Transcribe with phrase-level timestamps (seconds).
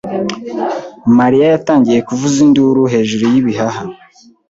[1.17, 3.83] Mariya yatangiye kuvuza induru hejuru y'ibihaha.